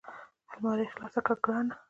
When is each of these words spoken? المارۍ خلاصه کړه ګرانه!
المارۍ 0.53 0.85
خلاصه 0.93 1.19
کړه 1.25 1.35
ګرانه! 1.45 1.73